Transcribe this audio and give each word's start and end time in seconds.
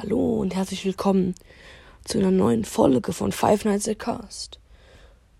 Hallo 0.00 0.36
und 0.36 0.54
herzlich 0.54 0.84
willkommen 0.84 1.34
zu 2.04 2.18
einer 2.18 2.30
neuen 2.30 2.64
Folge 2.64 3.12
von 3.12 3.32
Five 3.32 3.64
Nights 3.64 3.88
at 3.88 3.98
Cast. 3.98 4.60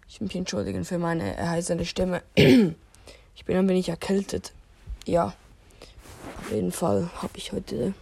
Ich 0.09 0.21
mich 0.21 0.35
entschuldigen 0.35 0.85
für 0.85 0.99
meine 0.99 1.37
erheiserne 1.37 1.85
Stimme. 1.85 2.23
Ich 3.37 3.45
bin 3.45 3.57
ein 3.57 3.69
wenig 3.69 3.89
erkältet. 3.89 4.53
Ja, 5.07 5.33
auf 6.41 6.51
jeden 6.51 6.73
Fall 6.73 7.09
habe 7.23 7.39
ich 7.39 7.53
heute 7.53 7.95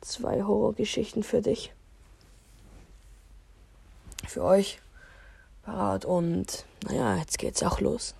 zwei 0.00 0.44
Horrorgeschichten 0.44 1.24
für 1.24 1.42
dich. 1.42 1.72
Für 4.28 4.44
euch 4.44 4.78
parat 5.64 6.04
und 6.04 6.64
naja, 6.84 7.16
jetzt 7.16 7.38
geht's 7.38 7.64
auch 7.64 7.80
los. 7.80 8.14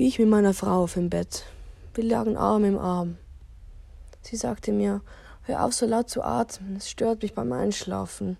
Wie 0.00 0.06
ich 0.06 0.18
mit 0.18 0.30
meiner 0.30 0.54
Frau 0.54 0.84
auf 0.84 0.94
dem 0.94 1.10
Bett. 1.10 1.44
Wir 1.92 2.04
lagen 2.04 2.38
Arm 2.38 2.64
im 2.64 2.78
Arm. 2.78 3.18
Sie 4.22 4.36
sagte 4.36 4.72
mir, 4.72 5.02
hör 5.42 5.66
auf 5.66 5.74
so 5.74 5.84
laut 5.84 6.08
zu 6.08 6.22
atmen, 6.22 6.76
es 6.76 6.88
stört 6.88 7.20
mich 7.20 7.34
beim 7.34 7.52
Einschlafen. 7.52 8.38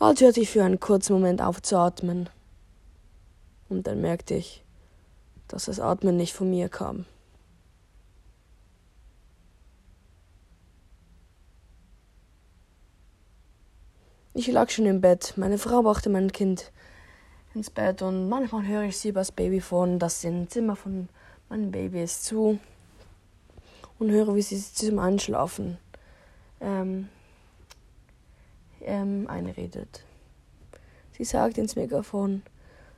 Also 0.00 0.24
hörte 0.24 0.40
ich 0.40 0.50
für 0.50 0.64
einen 0.64 0.80
kurzen 0.80 1.12
Moment 1.12 1.40
auf 1.40 1.62
zu 1.62 1.78
atmen. 1.78 2.28
Und 3.68 3.86
dann 3.86 4.00
merkte 4.00 4.34
ich, 4.34 4.64
dass 5.46 5.66
das 5.66 5.78
Atmen 5.78 6.16
nicht 6.16 6.32
von 6.32 6.50
mir 6.50 6.68
kam. 6.68 7.04
Ich 14.34 14.48
lag 14.48 14.70
schon 14.70 14.86
im 14.86 15.00
Bett. 15.00 15.34
Meine 15.36 15.58
Frau 15.58 15.82
brachte 15.82 16.10
mein 16.10 16.32
Kind 16.32 16.72
ins 17.56 17.70
Bett 17.70 18.02
und 18.02 18.28
manchmal 18.28 18.66
höre 18.66 18.82
ich 18.82 18.98
sie 18.98 19.08
übers 19.08 19.32
Babyphone, 19.32 19.98
das 19.98 20.22
im 20.24 20.48
Zimmer 20.48 20.76
von 20.76 21.08
meinem 21.48 21.70
Baby 21.70 22.02
ist, 22.02 22.24
zu 22.24 22.60
und 23.98 24.10
höre, 24.10 24.34
wie 24.34 24.42
sie 24.42 24.60
zum 24.60 24.98
Einschlafen 24.98 25.78
ähm, 26.60 27.08
ähm, 28.82 29.26
einredet. 29.28 30.04
Sie 31.16 31.24
sagt 31.24 31.56
ins 31.56 31.76
Megafon, 31.76 32.42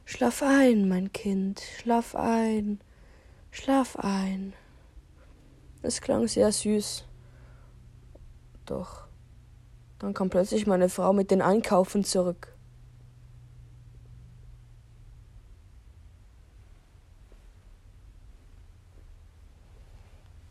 Schlaf 0.04 0.42
ein, 0.42 0.88
mein 0.88 1.12
Kind, 1.12 1.62
schlaf 1.78 2.16
ein, 2.16 2.80
schlaf 3.52 3.96
ein. 3.96 4.54
Es 5.82 6.00
klang 6.00 6.26
sehr 6.26 6.50
süß. 6.50 7.04
Doch 8.66 9.06
dann 10.00 10.14
kam 10.14 10.30
plötzlich 10.30 10.66
meine 10.66 10.88
Frau 10.88 11.12
mit 11.12 11.30
den 11.30 11.42
Einkaufen 11.42 12.04
zurück. 12.04 12.57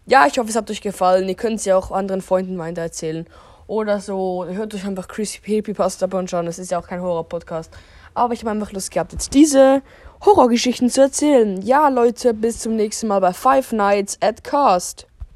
Ja, 0.10 0.26
ich 0.26 0.40
hoffe, 0.40 0.50
es 0.50 0.56
hat 0.56 0.72
euch 0.72 0.80
gefallen. 0.80 1.28
Ihr 1.28 1.36
könnt 1.36 1.60
es 1.60 1.66
ja 1.66 1.76
auch 1.78 1.92
anderen 1.92 2.22
Freunden 2.22 2.58
weiter 2.58 2.82
erzählen. 2.82 3.28
Oder 3.68 4.00
so, 4.00 4.46
hört 4.48 4.74
euch 4.74 4.86
einfach 4.86 5.10
Chrissy 5.10 5.42
Peepy 5.42 5.74
Pasta 5.74 6.06
anschauen. 6.06 6.46
Das 6.46 6.60
ist 6.60 6.72
ja 6.72 6.80
auch 6.80 6.88
kein 6.88 7.02
Horror-Podcast. 7.02 7.70
Aber 8.14 8.34
ich 8.34 8.40
habe 8.40 8.52
einfach 8.52 8.72
Lust 8.72 8.90
gehabt, 8.90 9.12
jetzt 9.12 9.34
diese 9.34 9.82
Horrorgeschichten 10.26 10.90
zu 10.90 11.02
erzählen. 11.02 11.62
Ja, 11.62 11.90
Leute, 11.90 12.34
bis 12.34 12.60
zum 12.60 12.78
nächsten 12.78 13.08
Mal 13.08 13.20
bei 13.20 13.34
Five 13.34 13.74
Nights 13.74 14.18
at 14.22 14.46
Cast. 14.46 15.08